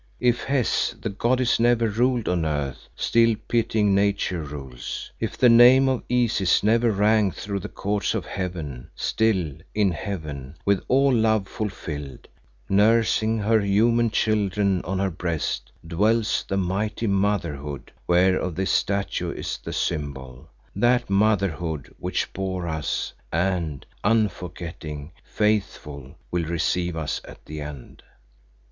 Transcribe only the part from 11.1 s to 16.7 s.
love fulfilled, nursing her human children on her breast, dwells the